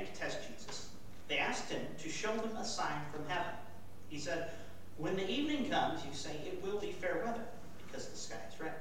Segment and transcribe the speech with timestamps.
[0.00, 0.90] To test Jesus.
[1.28, 3.52] They asked him to show them a sign from heaven.
[4.08, 4.50] He said,
[4.98, 7.44] When the evening comes, you say it will be fair weather,
[7.86, 8.74] because the sky is red.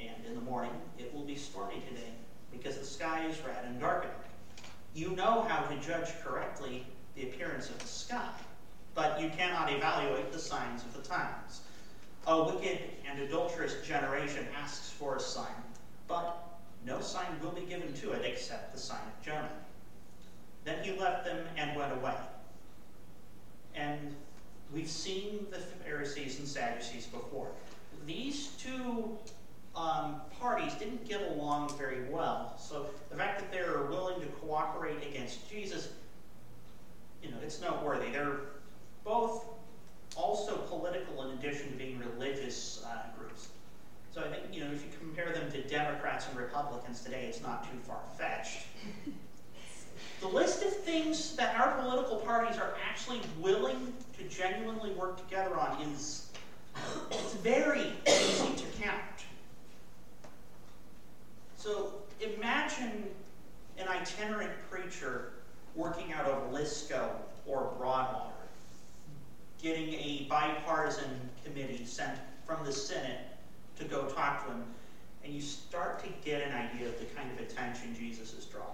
[0.00, 2.12] And in the morning, it will be stormy today,
[2.50, 4.14] because the sky is red and darkening.
[4.94, 8.30] You know how to judge correctly the appearance of the sky
[8.94, 11.62] but you cannot evaluate the signs of the times.
[12.26, 15.46] A wicked and adulterous generation asks for a sign,
[16.08, 19.50] but no sign will be given to it except the sign of Jonah.
[20.64, 22.14] Then he left them and went away.
[23.74, 24.14] And
[24.72, 27.48] we've seen the Pharisees and Sadducees before.
[28.06, 29.16] These two
[29.74, 32.54] um, parties didn't get along very well.
[32.58, 35.88] So the fact that they're willing to cooperate against Jesus,
[37.22, 38.10] you know, it's noteworthy.
[38.10, 38.40] They're
[39.04, 39.46] both
[40.14, 43.48] also political in addition to being religious uh, groups.
[44.14, 47.40] So I think, you know, if you compare them to Democrats and Republicans today, it's
[47.40, 48.66] not too far-fetched.
[50.22, 55.58] The list of things that our political parties are actually willing to genuinely work together
[55.58, 56.30] on is
[57.10, 59.26] it's very easy to count.
[61.56, 63.04] So imagine
[63.78, 65.32] an itinerant preacher
[65.74, 67.08] working out of Lisco
[67.44, 68.32] or Broadwater
[69.60, 71.10] getting a bipartisan
[71.44, 72.16] committee sent
[72.46, 73.20] from the Senate
[73.76, 74.64] to go talk to him,
[75.24, 78.68] and you start to get an idea of the kind of attention Jesus is drawing.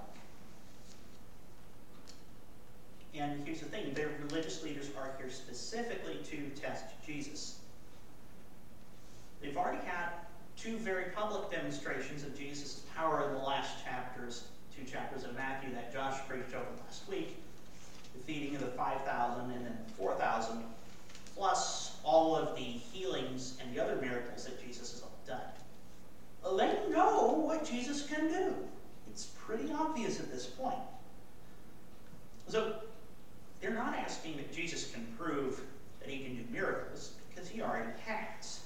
[3.14, 7.58] And here's the thing their religious leaders are here specifically to test Jesus.
[9.40, 10.10] They've already had
[10.56, 14.44] two very public demonstrations of Jesus' power in the last chapters,
[14.76, 17.36] two chapters of Matthew that Josh preached over last week
[18.14, 20.64] the feeding of the 5,000 and then 4,000
[21.36, 25.40] plus all of the healings and the other miracles that Jesus has done.
[26.44, 28.54] Let you know what Jesus can do.
[29.08, 30.78] It's pretty obvious at this point.
[32.48, 32.76] So
[33.60, 35.60] they're not asking that Jesus can prove
[36.00, 38.60] that he can do miracles, because he already has.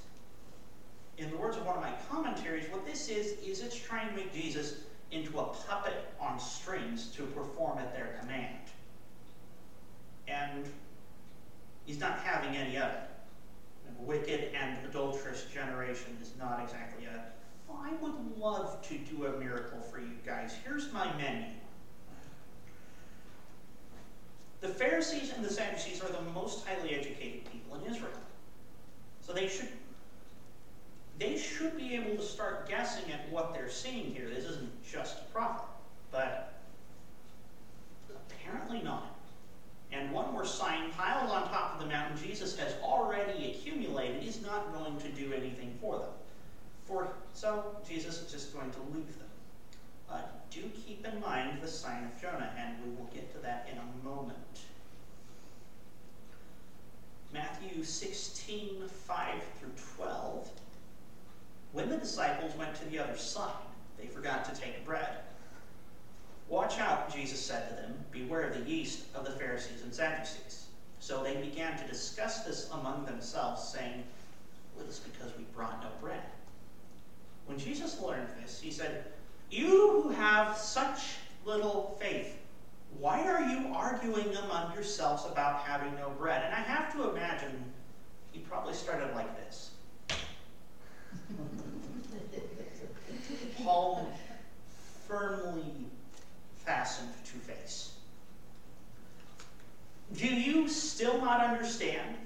[1.19, 4.15] In the words of one of my commentaries, what this is, is it's trying to
[4.15, 4.81] make Jesus
[5.11, 8.59] into a puppet on strings to perform at their command.
[10.27, 10.67] And
[11.85, 13.09] he's not having any of it.
[13.99, 17.23] Wicked and adulterous generation is not exactly a,
[17.69, 20.57] well, I would love to do a miracle for you guys.
[20.65, 21.51] Here's my menu.
[24.61, 28.11] The Pharisees and the Sadducees are the most highly educated people in Israel.
[29.21, 29.69] So they should
[31.19, 34.29] they should be able to start guessing at what they're seeing here.
[34.29, 35.67] This isn't just a prophet,
[36.11, 36.55] but
[38.31, 39.13] apparently not
[39.93, 44.43] and one more sign piled on top of the mountain Jesus has already accumulated is
[44.43, 46.11] not going to do anything for them.
[46.85, 49.29] For so Jesus is just going to leave them.
[50.11, 53.69] Uh, do keep in mind the sign of Jonah, and we will get to that
[53.71, 54.39] in a moment.
[57.33, 60.51] Matthew 16, 5 through 12.
[61.73, 63.53] When the disciples went to the other side,
[63.99, 65.19] they forgot to take bread.
[66.49, 68.05] Watch out, Jesus said to them.
[68.11, 70.67] Beware of the yeast of the Pharisees and Sadducees.
[71.01, 74.05] So they began to discuss this among themselves, saying,
[74.77, 76.23] Well, it's because we brought no bread.
[77.47, 79.07] When Jesus learned this, he said,
[79.51, 82.37] You who have such little faith,
[82.99, 86.45] why are you arguing among yourselves about having no bread?
[86.45, 87.65] And I have to imagine
[88.31, 89.72] he probably started like this.
[93.65, 94.07] Palm
[95.07, 95.87] firmly
[96.65, 97.93] fastened to face.
[100.17, 102.17] Do you still not understand?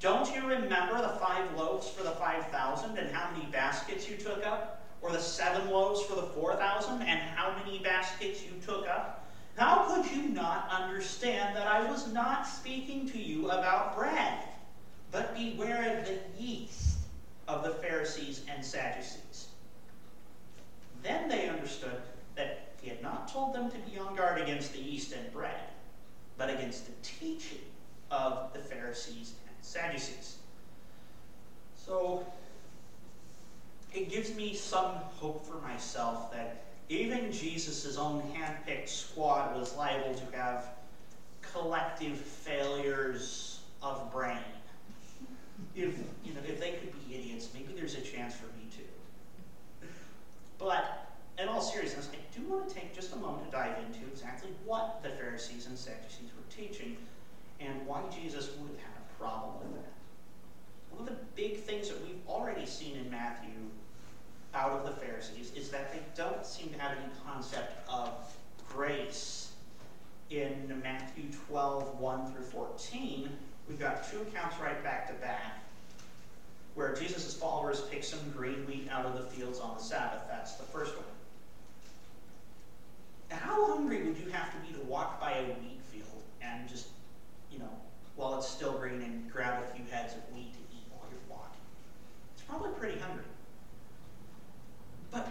[0.00, 4.46] Don't you remember the five loaves for the 5,000 and how many baskets you took
[4.46, 4.86] up?
[5.02, 9.28] Or the seven loaves for the 4,000 and how many baskets you took up?
[9.56, 14.38] How could you not understand that I was not speaking to you about bread?
[15.10, 16.98] But beware of the yeast
[17.48, 19.27] of the Pharisees and Sadducees.
[21.02, 22.02] Then they understood
[22.34, 25.64] that he had not told them to be on guard against the yeast and bread,
[26.36, 27.58] but against the teaching
[28.10, 30.36] of the Pharisees and Sadducees.
[31.74, 32.24] So
[33.92, 40.14] it gives me some hope for myself that even Jesus' own handpicked squad was liable
[40.14, 40.70] to have
[41.40, 44.38] collective failures of brain.
[45.74, 45.94] If
[46.24, 48.57] you know, if they could be idiots, maybe there's a chance for me.
[50.58, 51.08] But
[51.38, 54.50] in all seriousness, I do want to take just a moment to dive into exactly
[54.64, 56.96] what the Pharisees and Sadducees were teaching
[57.60, 59.92] and why Jesus would have had a problem with that.
[60.90, 63.50] One of the big things that we've already seen in Matthew
[64.54, 68.10] out of the Pharisees is that they don't seem to have any concept of
[68.68, 69.52] grace.
[70.30, 73.30] In Matthew 12, 1 through 14,
[73.68, 75.67] we've got two accounts right back to back
[76.78, 80.22] where Jesus' followers pick some green wheat out of the fields on the Sabbath.
[80.30, 81.04] That's the first one.
[83.30, 86.86] How hungry would you have to be to walk by a wheat field and just,
[87.50, 87.68] you know,
[88.14, 91.18] while it's still green and grab a few heads of wheat to eat while you're
[91.28, 91.60] walking?
[92.36, 93.24] It's probably pretty hungry.
[95.10, 95.26] But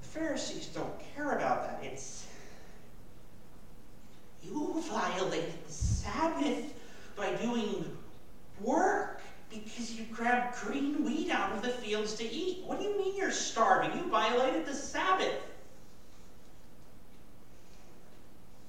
[0.00, 1.84] the Pharisees don't care about that.
[1.84, 2.26] It's
[4.42, 6.72] you violated the Sabbath
[7.14, 7.84] by doing
[8.62, 9.07] work
[9.78, 12.64] because you grabbed green wheat out of the fields to eat.
[12.64, 13.96] What do you mean you're starving?
[13.96, 15.40] You violated the Sabbath.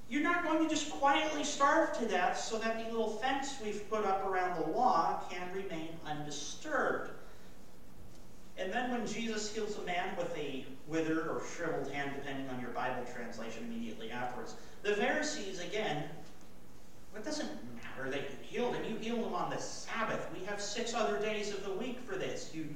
[0.07, 3.89] You're not going to just quietly starve to death so that the little fence we've
[3.89, 7.11] put up around the law can remain undisturbed.
[8.57, 12.59] And then when Jesus heals a man with a withered or shriveled hand, depending on
[12.59, 16.03] your Bible translation, immediately afterwards, the Pharisees, again,
[17.11, 17.49] what doesn't
[17.99, 18.83] matter that you healed him.
[18.85, 20.27] You healed him on the Sabbath.
[20.37, 22.51] We have six other days of the week for this.
[22.53, 22.67] You,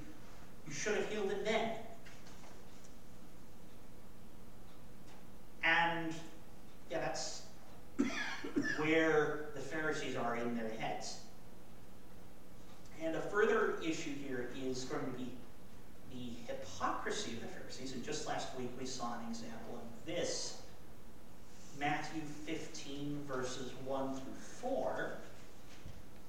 [0.67, 1.71] you should have healed him then.
[5.63, 6.13] And,
[6.91, 7.43] yeah, that's
[8.77, 11.17] where the Pharisees are in their heads.
[13.01, 15.29] And a further issue here is going to be
[16.11, 17.93] the hypocrisy of the Pharisees.
[17.93, 20.57] And just last week we saw an example of this.
[21.79, 25.17] Matthew 15, verses 1 through 4.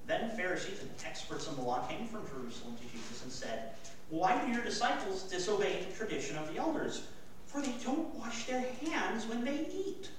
[0.05, 3.71] Then Pharisees and experts in the law came from Jerusalem to Jesus and said,
[4.09, 7.07] Why do your disciples disobey the tradition of the elders?
[7.47, 10.09] For they don't wash their hands when they eat.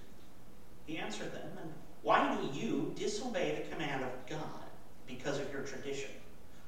[0.87, 4.65] He answered them, And why do you disobey the command of God
[5.07, 6.11] because of your tradition?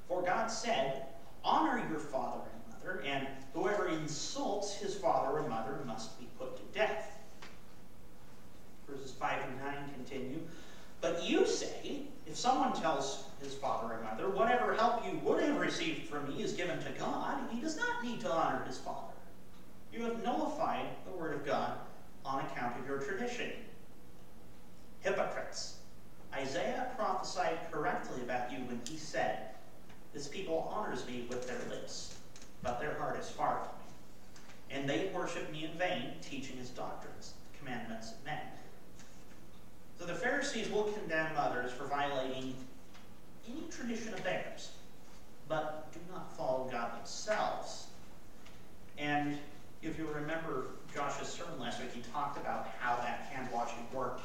[0.06, 1.06] For God said,
[1.44, 6.56] Honor your father and mother, and whoever insults his father or mother must be put
[6.56, 7.18] to death.
[8.88, 10.40] Verses 5 and 9 continue.
[11.00, 15.60] But you say, if someone tells his father or mother, whatever help you would have
[15.60, 19.14] received from me is given to God, he does not need to honor his father.
[19.92, 21.78] You have nullified the word of God
[22.24, 23.50] on account of your tradition.
[25.00, 25.76] Hypocrites.
[26.34, 29.50] Isaiah prophesied correctly about you when he said,
[30.12, 32.16] This people honors me with their lips,
[32.62, 34.76] but their heart is far from me.
[34.76, 38.40] And they worship me in vain, teaching his doctrines, the commandments of men.
[39.98, 42.54] So the Pharisees will condemn others for violating
[43.48, 44.70] any tradition of theirs,
[45.48, 47.88] but do not follow God themselves.
[48.96, 49.38] And
[49.82, 54.22] if you remember Josh's sermon last week, he talked about how that hand washing worked.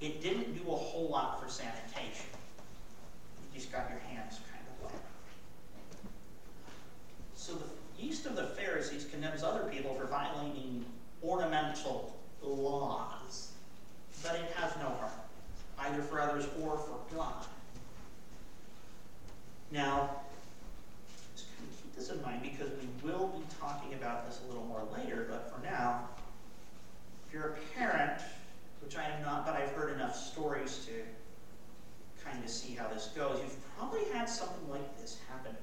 [0.00, 2.26] It didn't do a whole lot for sanitation.
[3.52, 5.02] You just got your hands kind of wet.
[7.34, 10.84] so the yeast of the Pharisees condemns other people for violating
[11.22, 13.52] ornamental laws,
[14.22, 14.74] but it has
[15.90, 17.46] either for others or for God.
[19.72, 20.10] Now,
[21.34, 24.48] just kind of keep this in mind because we will be talking about this a
[24.48, 26.08] little more later, but for now,
[27.26, 28.20] if you're a parent,
[28.82, 33.08] which I am not, but I've heard enough stories to kind of see how this
[33.16, 35.54] goes, you've probably had something like this happen.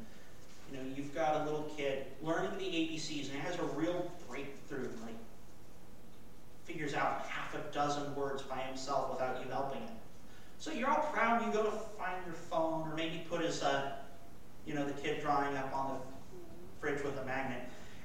[0.71, 4.09] You know, you've got a little kid learning the ABCs and it has a real
[4.29, 5.15] breakthrough, like
[6.65, 9.95] figures out half a dozen words by himself without you helping him.
[10.67, 11.45] So you're all proud.
[11.45, 13.93] You go to find your phone, or maybe put his, uh,
[14.65, 16.01] you know, the kid drawing up on the
[16.81, 17.61] fridge with a magnet,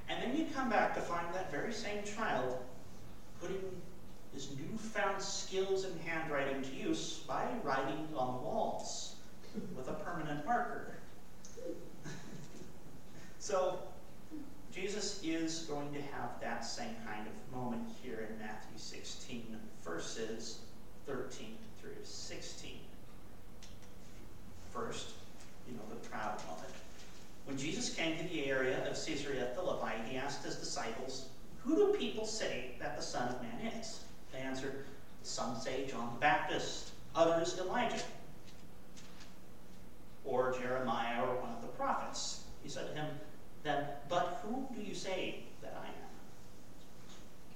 [0.07, 2.57] and then you come back to find that very same child
[3.41, 3.59] putting
[4.33, 9.17] his newfound skills in handwriting to use by writing on the walls
[9.75, 10.95] with a permanent marker.
[13.39, 13.77] so
[14.73, 20.59] Jesus is going to have that same kind of moment here in Matthew 16, verses
[21.05, 22.71] 13 through 16.
[24.73, 25.11] First,
[25.67, 26.73] you know, the proud moment.
[27.53, 31.27] When Jesus came to the area of Caesarea Philippi, he asked his disciples,
[31.63, 33.99] Who do people say that the Son of Man is?
[34.31, 34.85] They answered,
[35.21, 38.01] Some say John the Baptist, others Elijah,
[40.25, 42.45] or Jeremiah, or one of the prophets.
[42.63, 43.05] He said to him,
[43.61, 46.09] Then, but who do you say that I am?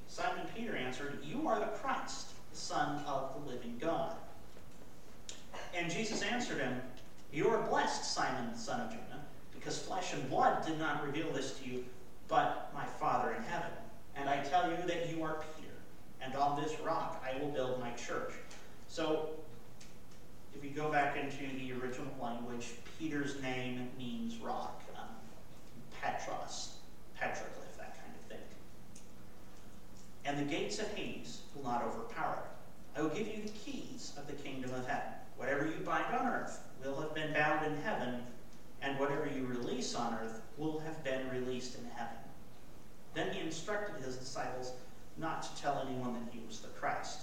[0.07, 4.15] Simon Peter answered, You are the Christ, the Son of the living God.
[5.75, 6.83] And Jesus answered him,
[7.33, 9.06] You are blessed, Simon, son of Jonah,
[9.67, 11.83] because flesh and blood did not reveal this to you,
[12.29, 13.69] but my Father in heaven.
[14.15, 15.74] And I tell you that you are Peter
[16.21, 18.31] and on this rock I will build my church.
[18.88, 19.31] So,
[20.55, 25.09] if you go back into the original language, Peter's name means rock, um,
[26.01, 26.77] Petros,
[27.19, 28.39] petroglyph, that kind of thing.
[30.24, 32.97] And the gates of Hades will not overpower it.
[32.97, 35.12] I will give you the keys of the kingdom of heaven.
[35.36, 38.24] Whatever you bind on earth will have been bound in heaven,
[38.81, 42.17] and whatever you release on earth will have been released in heaven.
[43.13, 44.74] Then he instructed his disciples
[45.17, 47.22] not to tell anyone that he was the Christ.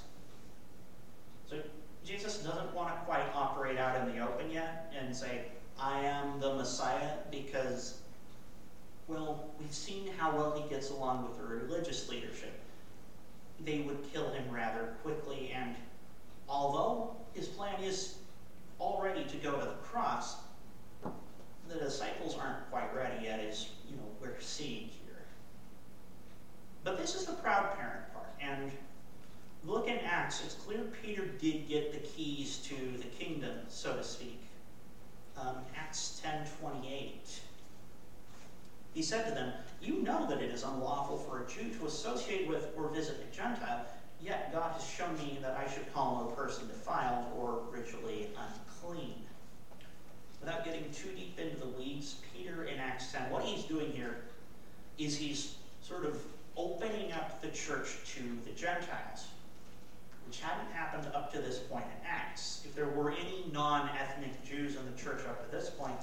[1.49, 1.59] So
[2.05, 5.47] Jesus doesn't want to quite operate out in the open yet and say,
[5.79, 8.01] I am the Messiah, because,
[9.09, 12.61] well, we've seen how well he gets along with the religious leadership.
[13.65, 15.75] They would kill him rather quickly, and
[16.49, 18.17] although his plan is
[18.81, 20.37] already to go to the cross,
[21.75, 25.25] the disciples aren't quite ready yet, as you know, we're seeing here.
[26.85, 28.29] but this is the proud parent part.
[28.41, 28.71] And
[29.65, 34.05] look in Acts, it's clear Peter did get the keys to the kingdom, so to
[34.05, 34.41] speak.
[35.37, 37.41] Um, Acts 10 28.
[38.93, 39.53] He said to them,
[39.83, 43.37] You know that it is unlawful for a Jew to associate with or visit a
[43.37, 43.85] Gentile,
[44.21, 49.24] yet God has shown me that I should call no person defiled or ritually unclean.
[50.45, 54.17] Without getting too deep into the weeds, Peter in Acts 10, what he's doing here
[54.99, 56.21] is he's sort of
[56.55, 59.29] opening up the church to the Gentiles,
[60.27, 62.61] which hadn't happened up to this point in Acts.
[62.67, 65.97] If there were any non ethnic Jews in the church up to this point,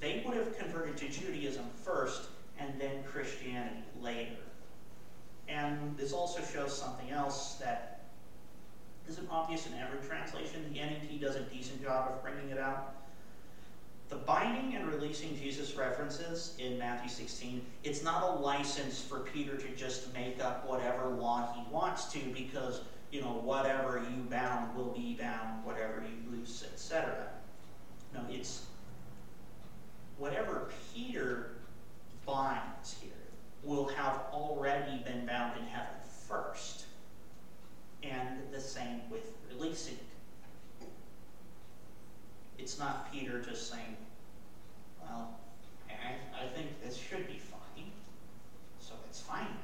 [0.00, 2.22] they would have converted to Judaism first
[2.58, 4.34] and then Christianity later.
[5.46, 8.06] And this also shows something else that
[9.08, 10.68] isn't obvious in every translation.
[10.72, 12.96] The NET does a decent job of bringing it out.
[14.08, 19.56] The binding and releasing Jesus references in Matthew 16, it's not a license for Peter
[19.56, 24.74] to just make up whatever law he wants to because, you know, whatever you bound
[24.74, 27.28] will be bound, whatever you loose, etc.
[28.14, 28.64] No, it's
[30.16, 31.50] whatever Peter
[32.24, 33.12] binds here
[33.62, 35.94] will have already been bound in heaven
[36.26, 36.86] first.
[38.02, 39.98] And the same with releasing
[42.68, 43.96] it's not Peter just saying,
[45.00, 45.38] well,
[45.88, 47.90] I, I think this should be fine,
[48.78, 49.56] so it's fine.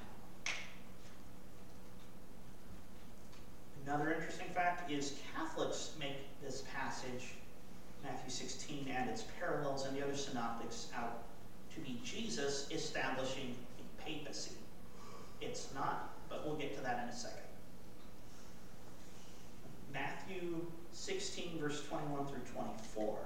[3.85, 7.35] Another interesting fact is Catholics make this passage,
[8.03, 11.25] Matthew 16, and its parallels in the other synoptics out
[11.75, 14.57] to be Jesus establishing the papacy.
[15.43, 17.43] It's not, but we'll get to that in a second.
[19.93, 20.65] Matthew
[21.05, 23.19] 16, verse 21 through 24.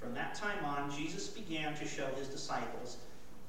[0.00, 2.96] From that time on, Jesus began to show his disciples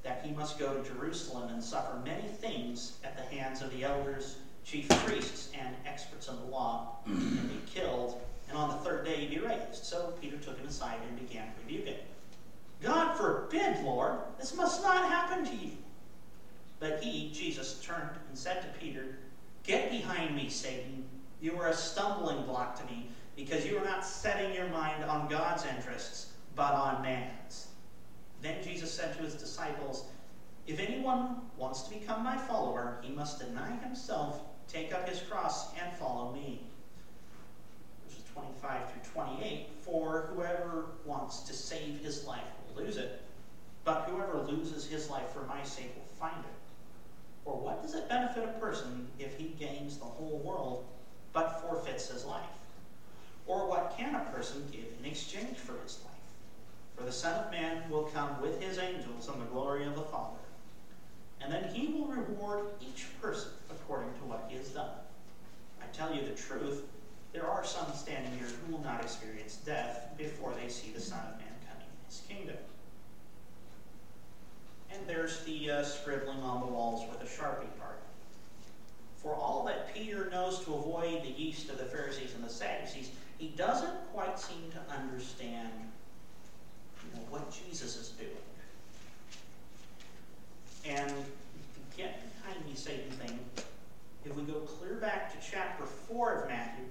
[0.03, 3.84] that he must go to Jerusalem and suffer many things at the hands of the
[3.84, 9.06] elders, chief priests, and experts in the law, and be killed, and on the third
[9.06, 9.84] day be raised.
[9.84, 12.00] So Peter took him aside and began to rebuke him.
[12.80, 15.72] God forbid, Lord, this must not happen to you.
[16.80, 19.18] But he, Jesus, turned and said to Peter,
[19.63, 21.06] Get behind me, Satan.
[21.42, 25.28] You are a stumbling block to me because you are not setting your mind on
[25.28, 27.68] God's interests, but on man's.
[28.42, 30.06] Then Jesus said to his disciples,
[30.68, 35.74] If anyone wants to become my follower, he must deny himself, take up his cross,
[35.75, 36.62] and follow me.
[38.06, 43.22] Verses 25 through 28, for whoever wants to save his life will lose it,
[43.84, 46.54] but whoever loses his life for my sake will find it.
[47.46, 50.86] Or what does it benefit a person if he gains the whole world
[51.34, 52.46] but forfeits his life?
[53.46, 56.14] Or what can a person give in exchange for his life?
[56.96, 60.02] For the Son of Man will come with his angels in the glory of the
[60.02, 60.38] Father,
[61.42, 64.92] and then he will reward each person according to what he has done.
[65.82, 66.84] I tell you the truth,
[67.34, 71.20] there are some standing here who will not experience death before they see the Son
[71.20, 72.58] of Man coming in his kingdom.
[74.92, 78.00] And there's the uh, scribbling on the walls with a Sharpie part.
[79.18, 83.10] For all that Peter knows to avoid the yeast of the Pharisees and the Sadducees,
[83.44, 85.70] he doesn't quite seem to understand
[87.04, 88.30] you know, what Jesus is doing.
[90.86, 91.12] And
[91.98, 93.38] get behind me, Satan thing,
[94.24, 96.86] if we go clear back to chapter 4 of Matthew,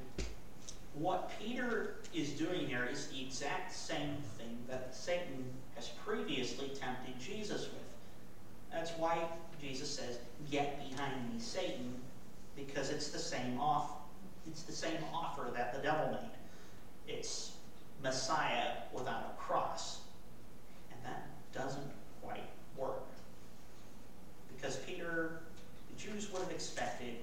[0.92, 7.18] what Peter is doing here is the exact same thing that Satan has previously tempted
[7.18, 7.80] Jesus with.
[8.70, 9.26] That's why
[9.58, 10.18] Jesus says,
[10.50, 12.02] "Get behind me, Satan,"
[12.56, 13.92] because it's the same off,
[14.46, 16.41] it's the same offer that the devil made.
[17.12, 17.52] It's
[18.02, 20.00] Messiah without a cross,
[20.90, 21.90] and that doesn't
[22.22, 23.02] quite work
[24.62, 25.40] because Peter,
[25.90, 27.16] the Jews would have expected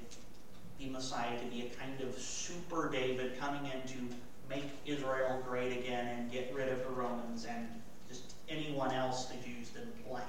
[0.78, 4.16] the Messiah to be a kind of super David coming in to
[4.50, 7.68] make Israel great again and get rid of the Romans and
[8.10, 10.24] just anyone else the Jews didn't like.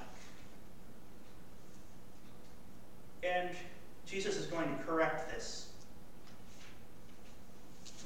[3.23, 3.49] And
[4.05, 5.69] Jesus is going to correct this.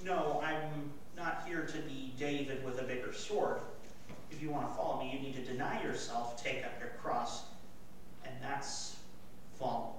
[0.04, 3.60] No, I'm not here to be David with a bigger sword.
[4.32, 7.44] If you want to follow me, you need to deny yourself, take up your cross,
[8.26, 8.98] and that's
[9.58, 9.96] follow.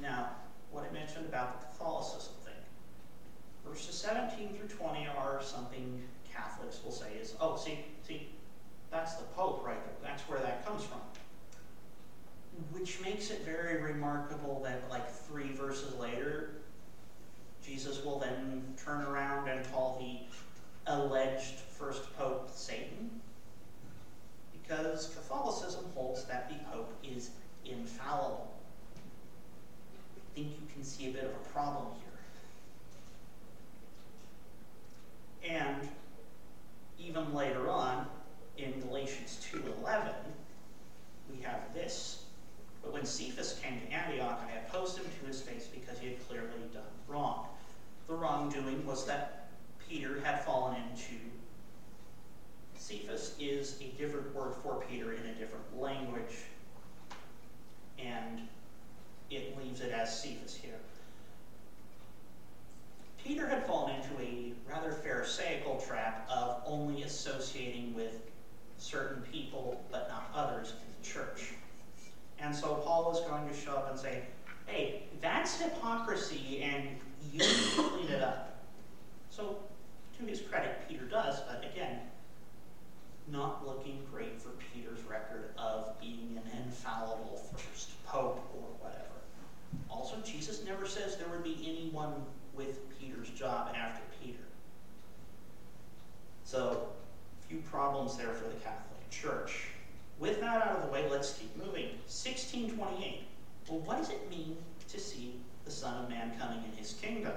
[0.00, 0.30] Now,
[0.70, 2.54] what I mentioned about the Catholicism thing.
[3.66, 6.02] Verses 17 through 20 are something
[6.32, 8.28] Catholics will say is, oh, see, see,
[8.90, 10.10] that's the Pope right there.
[10.10, 11.00] That's where that comes from.
[12.72, 16.50] Which makes it very remarkable that, like, three verses later,
[17.66, 23.10] Jesus will then turn around and call the alleged first Pope Satan.
[24.52, 27.30] Because Catholicism holds that the Pope is
[27.64, 28.54] infallible
[30.34, 31.86] I think you can see a bit of a problem
[35.42, 35.56] here.
[35.56, 35.88] And
[36.98, 38.06] even later on,
[38.58, 40.12] in Galatians 2.11,
[41.30, 42.24] we have this.
[42.82, 46.28] But when Cephas came to Antioch, I opposed him to his face because he had
[46.28, 47.46] clearly done wrong.
[48.06, 49.48] The wrongdoing was that
[49.88, 51.14] Peter had fallen into.
[52.76, 56.44] Cephas is a different word for Peter in a different language.
[57.98, 58.42] And
[59.30, 60.78] it leaves it as Cephas here.
[63.24, 68.20] Peter had fallen into a rather pharisaical trap of only associating with
[68.76, 71.54] certain people but not others in the church.
[72.38, 74.24] And so Paul is going to show up and say,
[74.66, 76.88] hey, that's hypocrisy and
[77.32, 78.62] you need to clean it up.
[79.30, 79.56] So,
[80.18, 82.00] to his credit, Peter does, but again,
[83.26, 89.04] not looking great for Peter's record of being an infallible first pope or whatever.
[89.88, 92.12] Also, Jesus never says there would be anyone
[92.54, 94.38] with Peter's job after Peter.
[96.44, 96.88] So,
[97.42, 99.68] a few problems there for the Catholic Church.
[100.18, 101.88] With that out of the way, let's keep moving.
[102.06, 103.22] 1628.
[103.68, 104.56] Well, what does it mean
[104.88, 107.32] to see the Son of Man coming in his kingdom?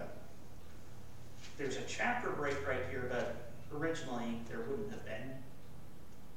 [1.58, 5.32] There's a chapter break right here, but originally there wouldn't have been.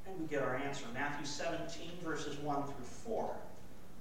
[0.07, 3.37] And we get our answer Matthew 17, verses 1 through 4.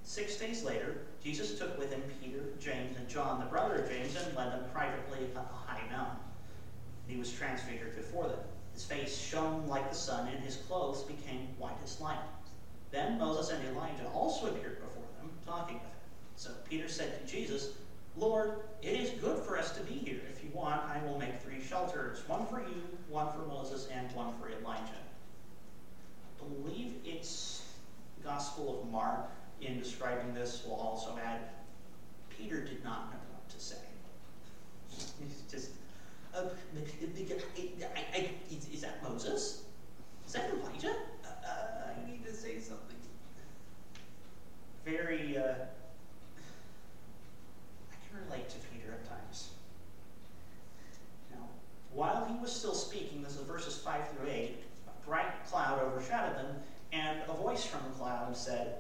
[0.03, 4.15] Six days later, Jesus took with him Peter, James, and John, the brother of James,
[4.15, 6.17] and led them privately up a high mountain.
[7.07, 8.39] He was transfigured before them.
[8.73, 12.17] His face shone like the sun, and his clothes became white as light.
[12.91, 15.99] Then Moses and Elijah also appeared before them, talking with him.
[16.37, 17.73] So Peter said to Jesus,
[18.19, 20.19] Lord, it is good for us to be here.
[20.31, 24.11] If you want, I will make three shelters one for you, one for Moses, and
[24.11, 24.83] one for Elijah.
[26.41, 27.63] I believe it's
[28.23, 29.29] Gospel of Mark
[29.61, 31.41] in describing this will also add
[32.29, 33.75] Peter did not know what to say.
[34.91, 35.71] He's just,
[36.33, 39.63] uh, I, I, is, that Moses?
[40.25, 40.95] Is that Elijah?
[41.25, 42.95] Uh, I need to say something.
[44.85, 45.41] Very, uh,
[47.91, 49.49] I can relate to Peter at times.
[51.31, 51.45] Now,
[51.93, 54.55] while he was still speaking, this is verses 5 through 8,
[54.87, 56.55] a bright cloud overshadowed them,
[56.93, 58.77] and a voice from the cloud said,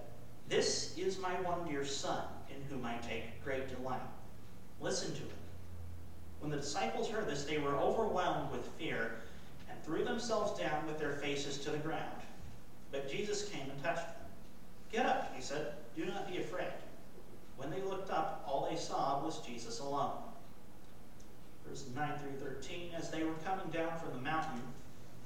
[0.49, 4.01] this is my one dear son, in whom I take great delight.
[4.81, 5.29] Listen to him.
[6.39, 9.11] When the disciples heard this, they were overwhelmed with fear
[9.69, 12.21] and threw themselves down with their faces to the ground.
[12.91, 14.15] But Jesus came and touched them.
[14.91, 15.73] Get up, he said.
[15.95, 16.73] Do not be afraid.
[17.57, 20.17] When they looked up, all they saw was Jesus alone.
[21.67, 24.63] Verses 9 through 13 As they were coming down from the mountain,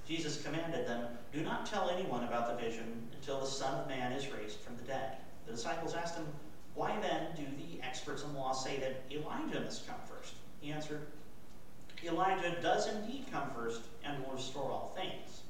[0.07, 4.11] Jesus commanded them, Do not tell anyone about the vision until the Son of Man
[4.11, 5.17] is raised from the dead.
[5.45, 6.27] The disciples asked him,
[6.75, 10.33] Why then do the experts in law say that Elijah must come first?
[10.59, 11.07] He answered,
[12.03, 15.43] Elijah does indeed come first and will restore all things.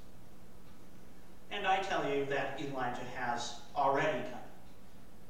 [1.49, 4.39] And I tell you that Elijah has already come.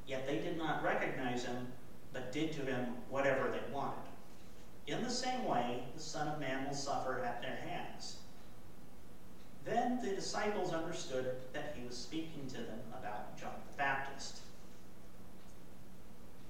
[0.06, 1.68] Yet they did not recognize him,
[2.12, 4.04] but did to him whatever they wanted.
[4.86, 8.18] In the same way, the Son of Man will suffer at their hands.
[9.64, 14.40] Then the disciples understood that he was speaking to them about John the Baptist.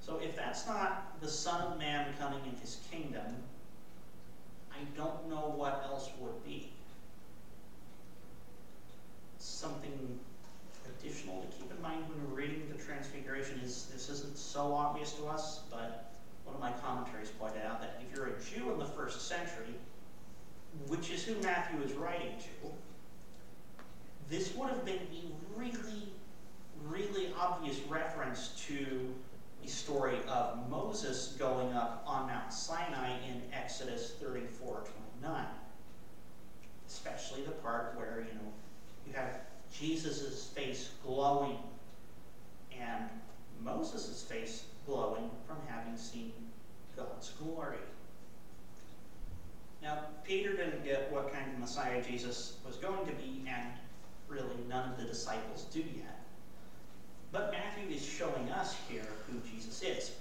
[0.00, 3.24] So if that's not the Son of Man coming in his kingdom,
[4.72, 6.72] I don't know what else would be.
[9.38, 10.18] Something
[10.86, 15.12] additional to keep in mind when we're reading the Transfiguration is this isn't so obvious
[15.12, 18.78] to us, but one of my commentaries pointed out that if you're a Jew in
[18.78, 19.74] the first century,
[20.88, 22.70] which is who Matthew is writing to,
[24.28, 26.08] this would have been a really,
[26.82, 29.14] really obvious reference to
[29.62, 34.84] the story of Moses going up on Mount Sinai in Exodus 34
[35.20, 35.44] 29.
[36.86, 38.52] Especially the part where, you know,
[39.06, 39.40] you have
[39.72, 41.58] Jesus' face glowing
[42.78, 43.08] and
[43.62, 46.32] Moses' face glowing from having seen
[46.96, 47.78] God's glory.
[49.82, 53.68] Now, Peter didn't get what kind of Messiah Jesus was going to be, and
[54.34, 56.20] really none of the disciples do yet.
[57.32, 60.12] But Matthew is showing us here who Jesus is.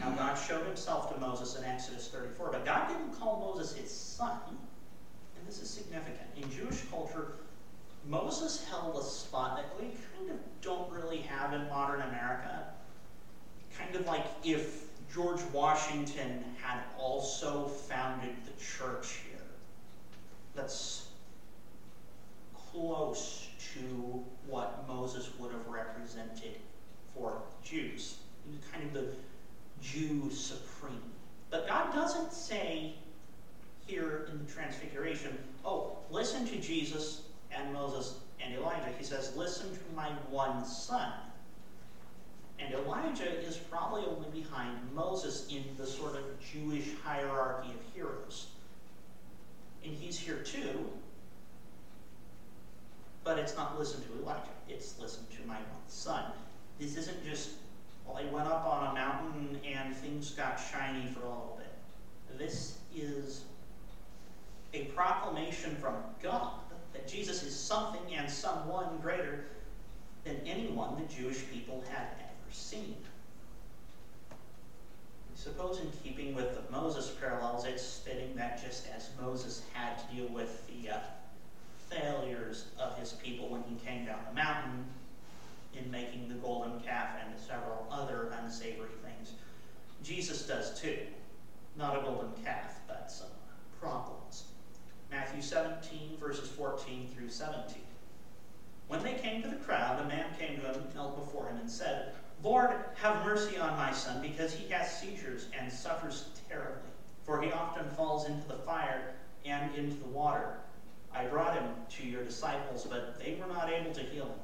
[0.00, 3.90] Now, God showed himself to Moses in Exodus 34, but God didn't call Moses his
[3.90, 4.38] son.
[4.48, 6.26] And this is significant.
[6.36, 7.34] In Jewish culture,
[8.08, 12.64] Moses held a spot that we kind of don't really have in modern America.
[13.78, 19.40] Kind of like if George Washington had also founded the church here.
[20.54, 21.03] That's
[22.74, 26.56] close to what Moses would have represented
[27.14, 28.18] for Jews.
[28.72, 29.06] Kind of the
[29.80, 31.00] Jew supreme.
[31.50, 32.94] But God doesn't say
[33.86, 38.88] here in the Transfiguration, oh, listen to Jesus and Moses and Elijah.
[38.98, 41.12] He says, listen to my one son.
[42.58, 48.48] And Elijah is probably only behind Moses in the sort of Jewish hierarchy of heroes.
[49.84, 50.90] And he's here too,
[53.24, 56.24] but it's not listen to Elijah, it's listen to my one son.
[56.78, 57.52] This isn't just,
[58.06, 62.38] well, I went up on a mountain and things got shiny for a little bit.
[62.38, 63.44] This is
[64.74, 66.52] a proclamation from God
[66.92, 69.46] that Jesus is something and someone greater
[70.24, 72.96] than anyone the Jewish people had ever seen.
[75.34, 80.16] Suppose, in keeping with the Moses parallels, it's fitting that just as Moses had to
[80.16, 80.98] deal with the uh,
[81.94, 84.84] failures of his people when he came down the mountain
[85.74, 89.32] in making the golden calf and several other unsavory things.
[90.02, 90.98] Jesus does too.
[91.76, 93.28] Not a golden calf, but some
[93.80, 94.44] problems.
[95.10, 97.80] Matthew 17, verses 14 through 17.
[98.88, 101.70] When they came to the crowd, a man came to him, knelt before him, and
[101.70, 106.90] said, Lord, have mercy on my son, because he has seizures and suffers terribly.
[107.24, 110.58] For he often falls into the fire and into the water.
[111.14, 114.38] I brought him to your disciples, but they were not able to heal him.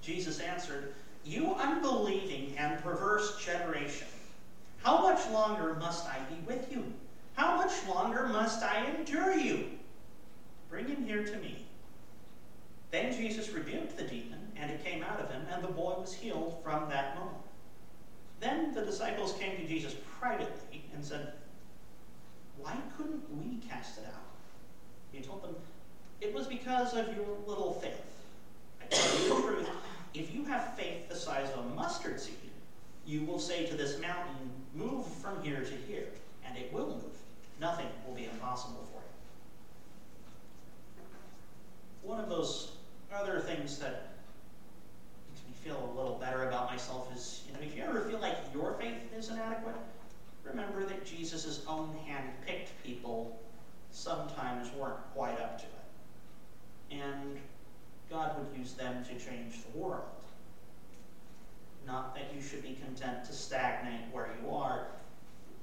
[0.00, 4.08] Jesus answered, You unbelieving and perverse generation,
[4.82, 6.92] how much longer must I be with you?
[7.34, 9.66] How much longer must I endure you?
[10.68, 11.66] Bring him here to me.
[12.90, 16.12] Then Jesus rebuked the demon, and it came out of him, and the boy was
[16.12, 17.36] healed from that moment.
[18.40, 21.34] Then the disciples came to Jesus privately and said,
[22.58, 24.31] Why couldn't we cast it out?
[25.12, 25.54] He told them,
[26.20, 28.00] It was because of your little faith.
[28.80, 29.68] I tell you the truth,
[30.14, 32.36] if you have faith the size of a mustard seed,
[33.06, 36.08] you will say to this mountain, Move from here to here,
[36.46, 37.16] and it will move.
[37.60, 39.00] Nothing will be impossible for
[41.02, 42.10] you.
[42.10, 42.72] One of those
[43.14, 44.14] other things that
[45.30, 48.18] makes me feel a little better about myself is, you know, if you ever feel
[48.18, 49.76] like your faith is inadequate,
[50.44, 53.38] remember that Jesus' own hand-picked people
[53.90, 57.02] sometimes weren't quite up to it.
[57.02, 57.38] And
[58.10, 60.02] God would use them to change the world.
[61.86, 64.86] Not that you should be content to stagnate where you are.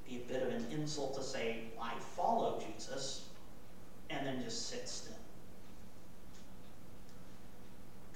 [0.08, 3.26] be a bit of an insult to say, I follow Jesus,
[4.10, 5.14] and then just sit still.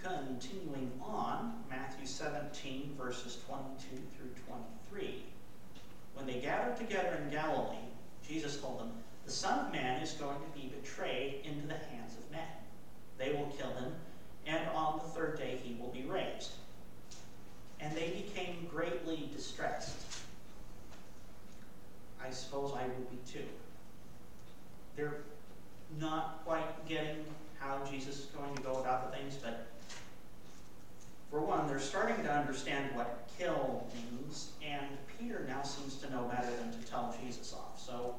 [0.03, 4.31] Continuing on, Matthew 17, verses 22 through
[4.91, 5.23] 23.
[6.15, 7.77] When they gathered together in Galilee,
[8.27, 8.91] Jesus told them,
[9.25, 12.41] The Son of Man is going to be betrayed into the hands of men.
[13.17, 13.93] They will kill him,
[14.45, 16.51] and on the third day he will be raised.
[17.79, 19.97] And they became greatly distressed.
[22.21, 23.45] I suppose I would be too.
[24.95, 25.21] They're
[25.99, 27.25] not quite getting
[27.59, 29.67] how Jesus is going to go about the things, but
[31.33, 34.85] for one, they're starting to understand what kill means, and
[35.19, 37.81] Peter now seems to know better than to tell Jesus off.
[37.81, 38.15] So,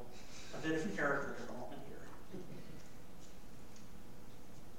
[0.53, 2.41] a bit of character development here.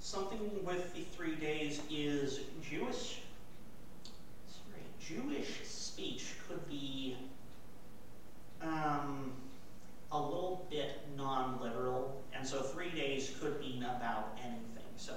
[0.01, 3.20] Something with the three days is Jewish.
[4.48, 7.16] Sorry, Jewish speech could be
[8.61, 9.33] um,
[10.11, 14.92] a little bit non-literal, and so three days could mean about anything.
[14.96, 15.14] So,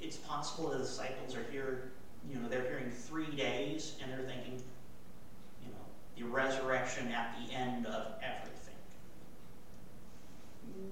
[0.00, 1.92] it's possible the disciples are here
[2.28, 4.62] you know, they're hearing three days and they're thinking,
[5.62, 5.84] you know,
[6.16, 8.74] the resurrection at the end of everything.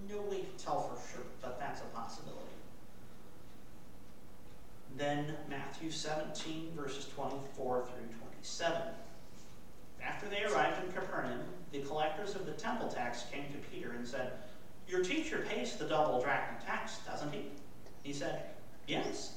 [0.09, 2.41] No way to tell for sure, but that's a possibility.
[4.97, 8.83] Then Matthew 17, verses 24 through 27.
[10.03, 11.41] After they arrived in Capernaum,
[11.73, 14.33] the collectors of the temple tax came to Peter and said,
[14.87, 15.03] Your
[15.75, 17.47] the double drachma tax, doesn't he?
[18.03, 18.45] He said,
[18.87, 19.35] Yes.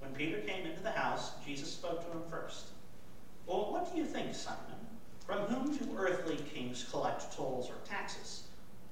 [0.00, 2.66] When Peter came into the house, Jesus spoke to him first.
[3.46, 4.58] Well, what do you think, Simon?
[5.26, 8.42] From whom do earthly kings collect tolls or taxes?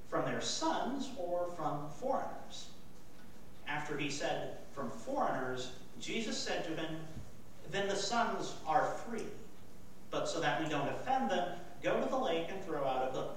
[0.09, 2.69] From their sons or from foreigners?
[3.67, 6.97] After he said, From foreigners, Jesus said to him,
[7.71, 9.27] Then the sons are free.
[10.11, 13.13] But so that we don't offend them, go to the lake and throw out a
[13.13, 13.37] hook.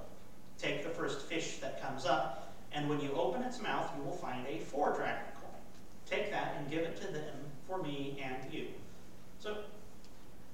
[0.57, 2.42] Take the first fish that comes up,
[2.73, 5.61] and when you open its mouth, you will find a four drachma coin.
[6.09, 7.35] Take that and give it to them
[7.67, 8.67] for me and you.
[9.39, 9.57] So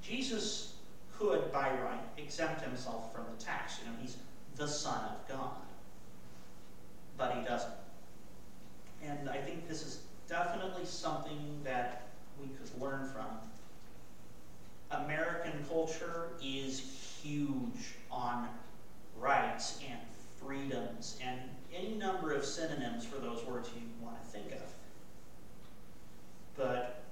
[0.02, 0.74] Jesus
[1.18, 3.80] could, by right, exempt himself from the tax.
[3.80, 4.18] You know, he's
[4.56, 5.56] the Son of God.
[7.18, 7.74] But he doesn't.
[9.04, 12.08] And I think this is definitely something that
[12.40, 13.28] we could learn from.
[14.92, 16.80] American culture is
[17.22, 18.48] huge on
[19.18, 20.00] rights and
[20.40, 21.40] freedoms and
[21.74, 24.62] any number of synonyms for those words you want to think of.
[26.56, 27.04] But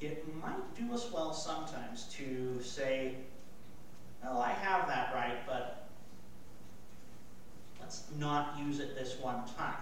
[0.00, 3.14] it might do us well sometimes to say,
[4.22, 5.88] well, I have that right, but
[7.80, 9.74] let's not use it this one time.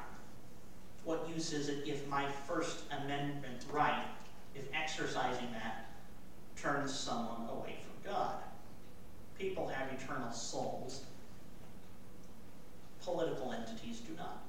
[1.05, 4.05] What use is it if my First Amendment right,
[4.55, 5.91] if exercising that
[6.57, 8.35] turns someone away from God?
[9.39, 11.05] People have eternal souls.
[13.03, 14.43] Political entities do not.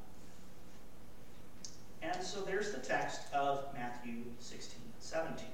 [2.02, 5.46] And so there's the text of Matthew 16 17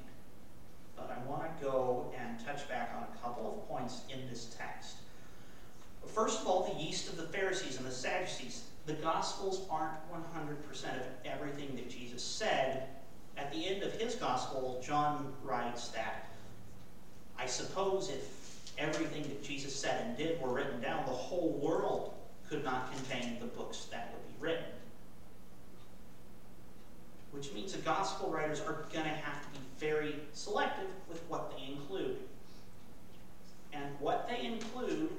[0.96, 4.56] but I want to go and touch back on a couple of points in this
[4.58, 4.96] text.
[6.06, 8.64] First of all, the yeast of the Pharisees and the Sadducees.
[8.86, 12.88] The Gospels aren't 100% of everything that Jesus said.
[13.36, 16.30] At the end of his Gospel, John writes that,
[17.38, 22.14] I suppose if everything that Jesus said and did were written down, the whole world
[22.48, 24.75] could not contain the books that would be written.
[27.36, 31.52] Which means the Gospel writers are going to have to be very selective with what
[31.52, 32.18] they include.
[33.74, 35.10] And what they include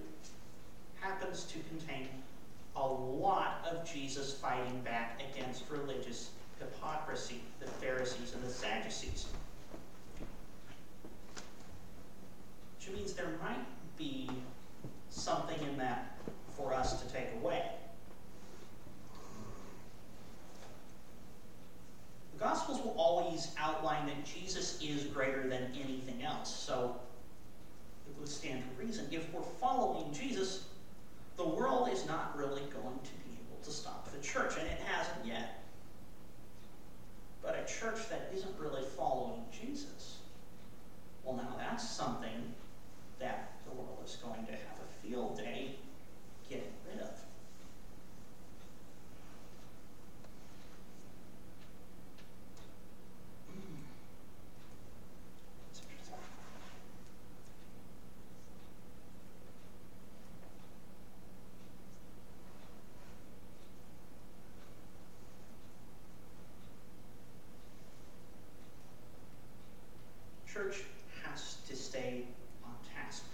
[0.99, 2.09] happens to contain
[2.75, 9.27] a lot of Jesus fighting back against religious hypocrisy, the Pharisees and the Sadducees.
[12.79, 13.67] Which means there might
[13.99, 14.31] be
[15.11, 16.19] something in that
[16.57, 17.63] for us to take away.
[22.47, 26.55] Gospels will always outline that Jesus is greater than anything else.
[26.55, 26.95] So
[28.09, 29.09] it would stand to reason.
[29.11, 30.67] If we're following Jesus,
[31.37, 34.79] the world is not really going to be able to stop the church, and it
[34.87, 35.65] hasn't yet.
[37.43, 40.19] But a church that isn't really following Jesus,
[41.25, 42.55] well, now that's something
[43.19, 45.75] that the world is going to have a field day
[46.49, 47.11] getting rid of.
[70.57, 70.85] church
[71.23, 72.23] has to stay
[72.65, 73.25] on task.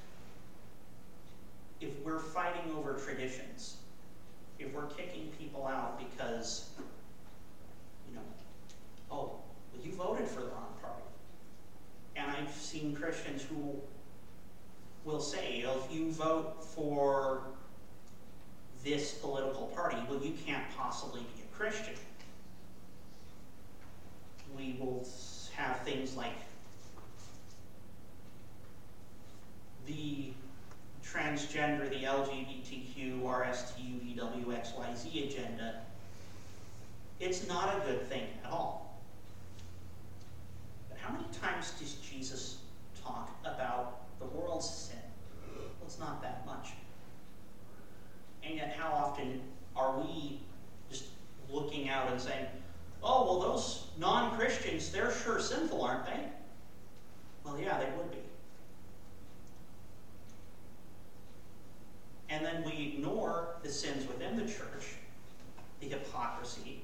[1.81, 2.73] If we're fighting
[5.39, 6.71] people out because,
[8.09, 8.23] you know,
[9.11, 9.33] oh,
[9.73, 11.03] well, you voted for the wrong party.
[12.17, 12.95] And I've seen
[15.05, 17.43] Will say, if you vote for
[18.85, 21.95] this political party, well, you can't possibly be a Christian.
[24.57, 25.07] We will
[25.57, 26.35] have things like
[29.87, 30.33] the
[31.05, 35.83] transgender, the LGBTQ, RSTU, EWXYZ agenda,
[37.21, 39.01] it's not a good thing at all.
[40.89, 42.59] But how many times does Jesus
[43.05, 44.99] talk about the world's sin?
[45.57, 46.69] Well, it's not that much.
[48.43, 49.41] And yet, how often
[49.77, 50.41] are we
[50.91, 51.05] just
[51.49, 52.47] looking out and saying,
[53.03, 56.21] oh, well, those non Christians, they're sure sinful, aren't they?
[57.45, 58.19] Well, yeah, they would be.
[62.29, 64.97] And then we ignore the sins within the church,
[65.81, 66.83] the hypocrisy,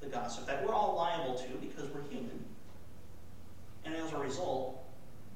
[0.00, 2.44] the gossip that we're all liable to because we're human.
[3.84, 4.81] And as a result,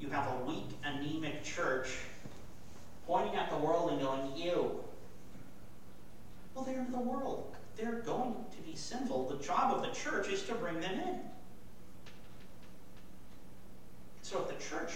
[0.00, 1.88] you have a weak, anemic church
[3.06, 4.82] pointing at the world and going, Ew.
[6.54, 7.54] Well, they're in the world.
[7.76, 9.28] They're going to be sinful.
[9.28, 11.20] The job of the church is to bring them in.
[14.22, 14.92] So if the church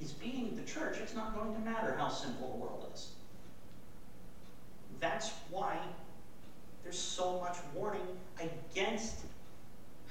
[0.00, 3.08] is being the church, it's not going to matter how sinful the world is.
[5.00, 5.76] That's why
[6.82, 8.06] there's so much warning
[8.38, 9.16] against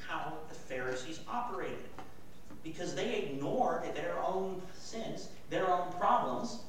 [0.08, 1.89] how the Pharisees operated.
[2.64, 6.60] Because they ignored their own sins, their own problems,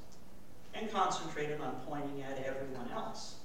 [0.75, 3.37] and concentrated on pointing at everyone else.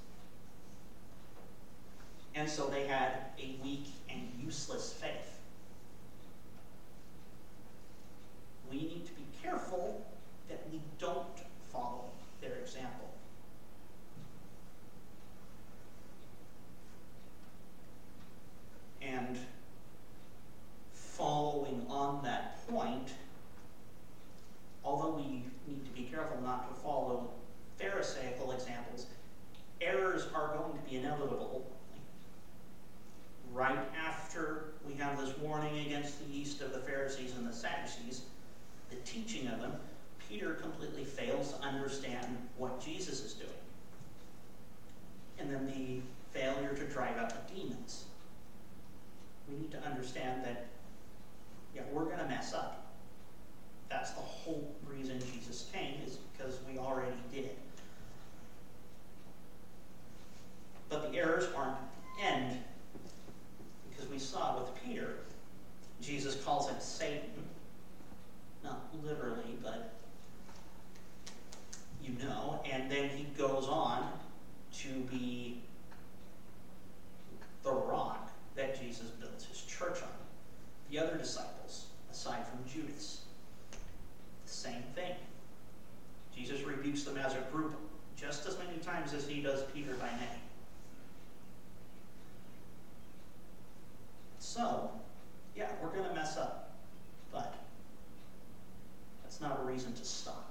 [2.36, 5.40] And so they had a weak and useless faith.
[8.70, 10.06] We need to be careful
[10.50, 11.26] that we don't
[11.72, 12.06] follow
[12.42, 13.10] their example.
[19.02, 19.38] And
[20.94, 23.10] following on that point,
[24.84, 27.30] although we need to be careful not to follow
[27.78, 29.08] Pharisaical examples,
[29.82, 31.72] errors are going to be inevitable.
[33.54, 35.20] Right after we have
[35.80, 38.22] against the yeast of the Pharisees and the Sadducees,
[38.90, 39.74] the teaching of them,
[40.30, 43.50] Peter completely fails to understand what Jesus is doing.
[45.40, 46.02] And then the
[46.38, 48.06] failure to drive out the demons
[49.50, 50.66] we need to understand that,
[51.76, 52.94] yeah, we're going to mess up.
[53.90, 57.52] That's the whole reason Jesus came, is because we already did.
[60.90, 61.78] But the errors aren't
[62.22, 62.58] end,
[63.90, 65.18] because we saw with Peter,
[66.06, 67.22] Jesus calls him Satan.
[68.64, 69.94] Not literally, but
[72.04, 72.62] you know.
[72.72, 74.12] And then he goes on
[74.80, 75.62] to be
[77.64, 80.10] the rock that Jesus builds his church on.
[80.92, 83.22] The other disciples, aside from Judas,
[83.72, 85.16] the same thing.
[86.36, 87.76] Jesus rebukes them as a group
[88.16, 90.42] just as many times as he does Peter by name.
[94.40, 94.92] So,
[95.56, 96.76] yeah, we're going to mess up,
[97.32, 97.56] but
[99.24, 100.45] that's not a reason to stop.